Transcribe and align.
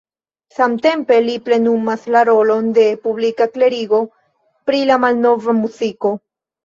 Samtempe 0.53 1.17
li 1.25 1.35
plenumas 1.49 2.07
la 2.15 2.23
rolon 2.29 2.71
de 2.77 2.85
publika 3.03 3.47
klerigo 3.59 4.01
pri 4.71 4.81
la 4.93 4.99
malnova 5.05 5.57
muziko. 5.63 6.15